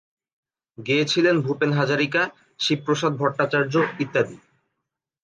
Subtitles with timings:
[0.77, 2.21] গেয়েছিলেন ভূপেন হাজারিকা,
[2.59, 3.73] শিবপ্রসাদ ভট্টাচার্য
[3.99, 4.37] ইত্যাদি।